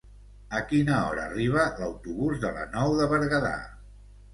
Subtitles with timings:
[0.59, 3.59] A quina hora arriba l'autobús de la Nou de Berguedà?